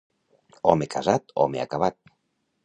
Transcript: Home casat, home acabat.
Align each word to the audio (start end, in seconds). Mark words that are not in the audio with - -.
Home 0.71 0.87
casat, 0.95 1.35
home 1.45 1.61
acabat. 1.65 1.99